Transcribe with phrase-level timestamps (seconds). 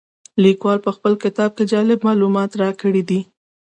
[0.43, 3.19] لیکوال په خپل کتاب کې جالب معلومات راکړي دي.